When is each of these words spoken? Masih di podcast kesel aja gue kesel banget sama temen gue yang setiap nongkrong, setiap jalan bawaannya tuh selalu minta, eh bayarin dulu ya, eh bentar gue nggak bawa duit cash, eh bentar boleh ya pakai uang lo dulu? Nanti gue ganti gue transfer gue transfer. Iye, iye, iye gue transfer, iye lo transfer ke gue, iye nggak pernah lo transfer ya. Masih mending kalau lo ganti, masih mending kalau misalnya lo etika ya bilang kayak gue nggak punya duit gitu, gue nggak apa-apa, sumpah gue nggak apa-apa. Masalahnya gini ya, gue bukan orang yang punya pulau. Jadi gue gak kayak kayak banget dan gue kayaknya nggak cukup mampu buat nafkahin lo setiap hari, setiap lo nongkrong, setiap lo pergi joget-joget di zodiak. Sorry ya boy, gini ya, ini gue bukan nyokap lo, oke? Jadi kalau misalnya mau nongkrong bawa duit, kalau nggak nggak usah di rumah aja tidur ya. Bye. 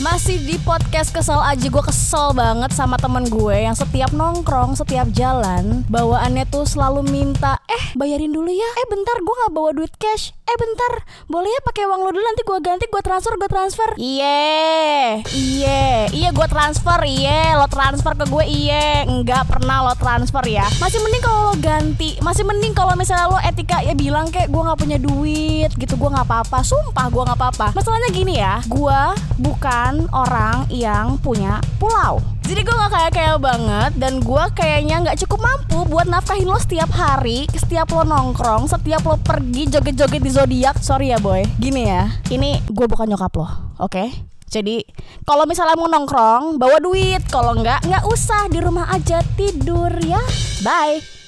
Masih 0.00 0.40
di 0.40 0.56
podcast 0.64 1.12
kesel 1.12 1.36
aja 1.36 1.60
gue 1.60 1.84
kesel 1.84 2.32
banget 2.32 2.72
sama 2.72 2.96
temen 2.96 3.20
gue 3.28 3.52
yang 3.52 3.76
setiap 3.76 4.08
nongkrong, 4.16 4.72
setiap 4.72 5.04
jalan 5.12 5.84
bawaannya 5.92 6.48
tuh 6.48 6.64
selalu 6.64 7.04
minta, 7.04 7.60
eh 7.68 7.84
bayarin 8.00 8.32
dulu 8.32 8.48
ya, 8.48 8.70
eh 8.80 8.86
bentar 8.88 9.20
gue 9.20 9.34
nggak 9.44 9.52
bawa 9.52 9.76
duit 9.76 9.92
cash, 10.00 10.32
eh 10.48 10.56
bentar 10.56 11.04
boleh 11.28 11.52
ya 11.52 11.60
pakai 11.68 11.84
uang 11.84 12.00
lo 12.00 12.10
dulu? 12.16 12.24
Nanti 12.24 12.42
gue 12.48 12.58
ganti 12.64 12.88
gue 12.88 13.02
transfer 13.04 13.36
gue 13.36 13.50
transfer. 13.52 13.90
Iye, 14.00 15.20
iye, 15.36 15.89
iye 16.10 16.28
gue 16.34 16.46
transfer, 16.50 16.98
iye 17.06 17.54
lo 17.54 17.66
transfer 17.70 18.12
ke 18.18 18.24
gue, 18.26 18.44
iye 18.46 19.06
nggak 19.06 19.46
pernah 19.46 19.86
lo 19.86 19.94
transfer 19.94 20.42
ya. 20.46 20.66
Masih 20.82 20.98
mending 21.02 21.22
kalau 21.22 21.40
lo 21.50 21.54
ganti, 21.58 22.18
masih 22.22 22.42
mending 22.46 22.74
kalau 22.74 22.94
misalnya 22.98 23.30
lo 23.30 23.38
etika 23.42 23.82
ya 23.82 23.94
bilang 23.94 24.30
kayak 24.30 24.50
gue 24.50 24.62
nggak 24.62 24.80
punya 24.80 24.98
duit 24.98 25.70
gitu, 25.78 25.94
gue 25.94 26.10
nggak 26.10 26.26
apa-apa, 26.26 26.62
sumpah 26.66 27.06
gue 27.08 27.22
nggak 27.22 27.38
apa-apa. 27.38 27.66
Masalahnya 27.74 28.10
gini 28.10 28.34
ya, 28.38 28.58
gue 28.66 29.00
bukan 29.38 30.10
orang 30.10 30.66
yang 30.70 31.16
punya 31.22 31.62
pulau. 31.78 32.18
Jadi 32.50 32.66
gue 32.66 32.74
gak 32.74 32.90
kayak 32.90 33.12
kayak 33.14 33.38
banget 33.38 33.92
dan 33.94 34.18
gue 34.18 34.44
kayaknya 34.58 35.06
nggak 35.06 35.22
cukup 35.22 35.38
mampu 35.38 35.86
buat 35.86 36.10
nafkahin 36.10 36.50
lo 36.50 36.58
setiap 36.58 36.90
hari, 36.90 37.46
setiap 37.54 37.86
lo 37.94 38.02
nongkrong, 38.02 38.66
setiap 38.66 39.06
lo 39.06 39.14
pergi 39.22 39.70
joget-joget 39.70 40.18
di 40.18 40.30
zodiak. 40.34 40.76
Sorry 40.82 41.14
ya 41.14 41.22
boy, 41.22 41.46
gini 41.62 41.86
ya, 41.86 42.10
ini 42.26 42.58
gue 42.66 42.86
bukan 42.90 43.06
nyokap 43.06 43.30
lo, 43.38 43.46
oke? 43.78 44.02
Jadi 44.50 44.82
kalau 45.22 45.46
misalnya 45.46 45.78
mau 45.78 45.86
nongkrong 45.86 46.58
bawa 46.58 46.82
duit, 46.82 47.22
kalau 47.30 47.54
nggak 47.54 47.86
nggak 47.86 48.04
usah 48.10 48.50
di 48.50 48.58
rumah 48.58 48.90
aja 48.90 49.22
tidur 49.38 49.94
ya. 50.02 50.18
Bye. 50.66 51.19